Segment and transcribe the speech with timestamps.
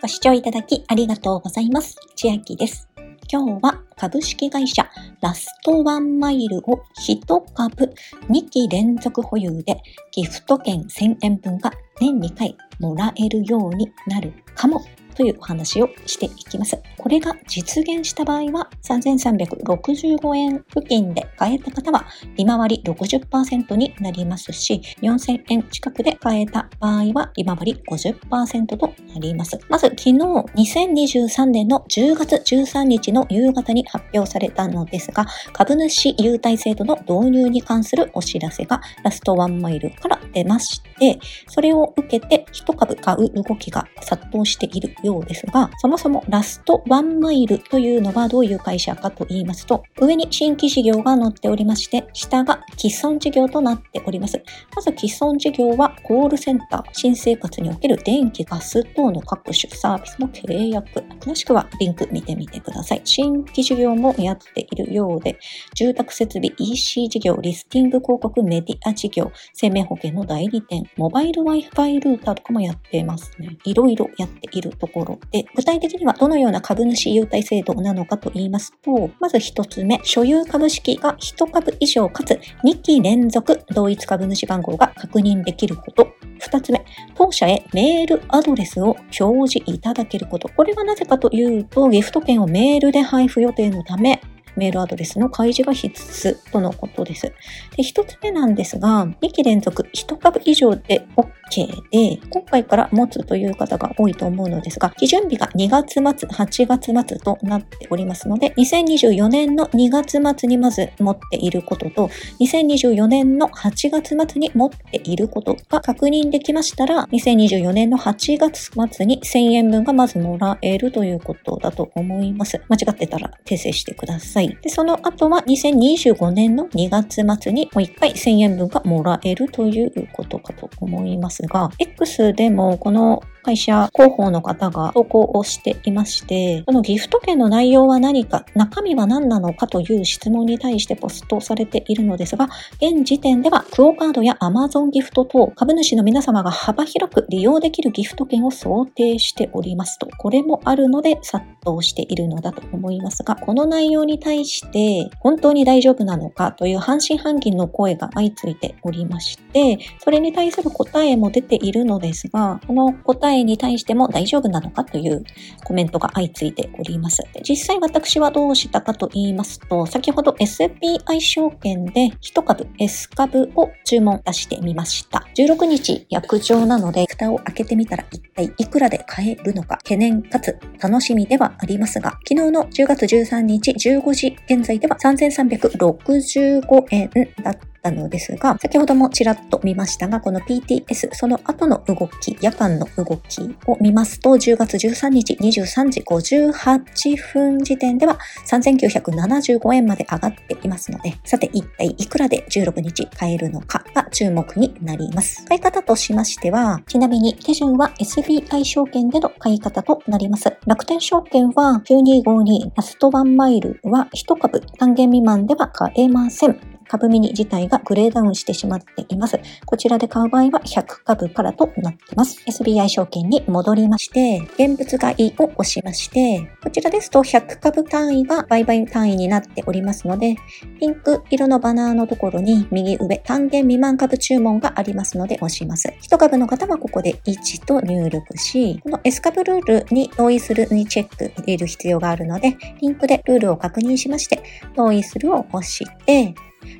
[0.00, 1.96] ご視聴いただきありがとうございます。
[2.14, 2.88] 千秋です。
[3.28, 4.88] 今日は株式会社
[5.20, 7.92] ラストワンマイルを1株
[8.30, 9.82] 2期連続保有で
[10.12, 14.84] ギフト券1000円分が年2回もらえるようになるかも
[15.18, 16.80] というお話をしていきます。
[16.96, 22.06] これが実現した場合は3365円付近で買えた方は
[22.36, 29.58] 利回り60%になりますし4000円近くで買えた場合は利回り50%となります。
[29.68, 54.42] まず昨日2023年の10月13日の夕方に発表されたのですが株主優待制度の導入に関するお知らせがラストワンマイルから出ましてそれを受けて1株買う動きが殺到しているようですが、そもそもラストワンマイルというのはどういう会社かと言いますと、上に新規事業が載っておりまして、下が既存事業となっております。
[54.74, 61.00] まず既存事業はコールセンター、新生活における電気、ガス等の各種サービスの契約。
[61.20, 63.00] 詳しくはリンク見てみてください。
[63.04, 65.38] 新規事業もやっているようで、
[65.74, 73.56] 住宅設備、EC 事業、リスティング広告、メディア事業、生命保険の代理店、モバイル Wi-Fi ルーターとかもやってますね。
[73.64, 86.08] いろいろやっているところころで、具体的にはどのような株主優待制度なのかと言いますと、まず1つ目、所有株式が1株以上かつ2期連続同一株主番号が確認できること。
[86.40, 90.48] 2つ目、当社へメールアドレスを表示いただけること。
[90.48, 94.20] これはなぜかというと、ギフト券をメールで配布予定のため、
[94.58, 97.32] メールアドレスの開示が必須とのことです。
[97.76, 122.60] で、一つ目なんですが、2期連続1株以上で OK で、今回から持つという方が多いと思うのですが、基準日が2月末、8月末となっておりますので、2024年の2月末にまず持っていることと、2024年の8月末に持っていることが確認できましたら、2024年の8月末に1000円分がまずもらえるということだと思います。
[122.68, 124.47] 間違ってたら訂正してください。
[124.62, 142.48] で、その後は2025年の2月末にもう1回1000円分がもらえるということかと思いますが、X でもこの会社広報の方が投稿をしていまして、このギフト券の内容は何か、中身は何なのかという質問に対してポストされているのですが、
[142.80, 165.24] 現時点ではクオカードや Amazon ギフト等、株主の皆様が幅広く利用できるギフト券を想定しておりますと、これもあるので殺到しているのだと思いますが、この内容に対して本当に大丈夫なのかという半信半疑の声が相次いでおりまして、それに対する答えも出ているのですが、この答えに対しても大丈夫なのかという
[165.64, 167.22] コメントが相次いでおります。
[167.48, 175.26] 実際私はどうしたかと言いますと、先ほど SBI 証券で1株 S 株を注文出してみました。
[175.36, 187.10] 16日約定なので、蓋を開けてみたら一体いくらで買えるのか懸念かつ楽しみではありますが、昨日の10月13日15時現在では3365円
[187.42, 205.44] だったったのですが、先ほどもちらっと見ましたが、この PTS、その後の動き、夜間の動きを見ますと、10月13日23時58分時点では3975円まで上がっていますので、さて一体いくらで16日買えるのかが注目になります。
[205.46, 210.52] 買い方としましては、ちなみに手順は SBI 証券での買い方となります。
[210.66, 216.77] 楽天証券は9252ラストワンマイルは1株単元未満では買えません。
[216.88, 219.38] 株ミニ自体がグレーダウンしてしまっています。
[219.64, 222.42] こちらで買う場合は100株からとなっています。
[222.46, 230.36] SBI 証券に戻りまして、現物買いを押しまして、こちらですと100株単位が売買単位になっておりますので、
[230.80, 235.88] ピンク色のバナーのところに右上単元未満株注文がありますので押します。
[236.02, 244.42] 1株の方はここで1と入力し、この S 株ルールに同意するにチェック入れる必要があるので、リンクでルールを確認しまして、
[244.74, 246.34] 同意するを押して、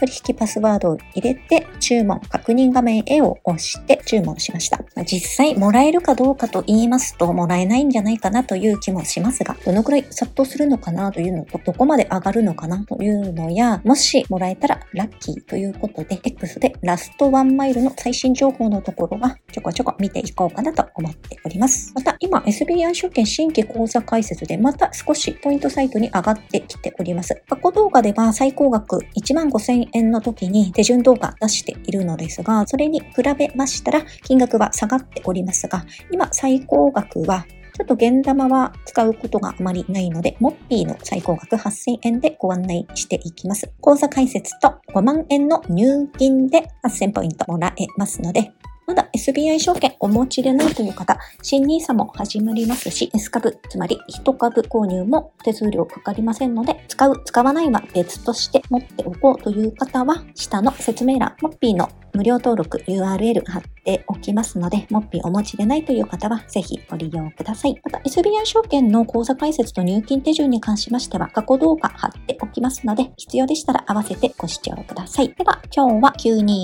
[0.00, 4.82] 取引パスワードを入れて注文、確認画面へを押して注文しました。
[5.04, 21.92] 実際もらえるかどうかと言いますと、もらえないんじゃないかなという気もしますが、どのくらい殺到するのかなというのと、どこまで上がるのかなというのや、もしもらえたらラッキーということで、X でラストワンマイルの最新情報のところはちょこちょこ見ていこうかなと思っております。
[21.94, 27.42] また今 SBI 証券新規口座開設でまた少しポイントサイトに上がってきております。
[27.48, 33.06] 過去動画では最高額1万5000円の時に手順動画出しているのですが、それに比
[33.38, 43.72] べましたら金額は下がっておりますが、今最高額はちょっと現玉は使うことがあまりないので、モッピーの最高額8000円でご案内していきます。
[43.80, 48.52] 口座開設と5万円の入金で8000ポイントもらえますので、
[48.90, 67.80] まだ SBI 証券お持ちでないという方、新 NISA も始まりますし、S 株、つまり1株購入も手数料かかりませんので、使う、使わないは別として持っておこうという方は、下の説明欄、モッピーの無料登録 URL 貼っておきますので、もっぴお持ちでないという方は、ぜひご利用ください。
[67.84, 75.28] また、SBI 証券の口座開設と入金手順に関しましては、過去動画貼っておきますので、必要でしたら合わせてご視聴ください。
[75.28, 76.14] では、今日は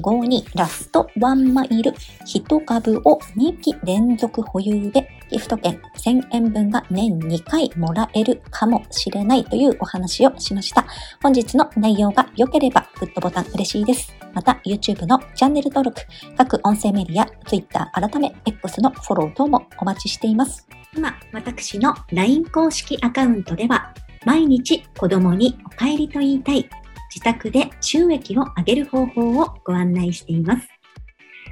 [0.00, 1.92] 9252ラストワンマイル
[2.26, 10.84] 1株を2期連続保有でギフト券1000円分が年2回もらえるかもしれないというお話をしました。
[11.22, 14.14] 本日の内容が良ければグッドボタン嬉しいです。
[14.34, 16.02] また YouTube のチャンネル登録、
[16.36, 20.68] 各音声メディア、Twitter 改め X のフォロー等もお待ちしています。
[20.94, 23.94] 今、私の LINE 公式アカウントでは
[24.26, 26.68] 毎日子供にお帰りと言いたい
[27.10, 30.68] 自宅で収益を上げる方法をご案内しています。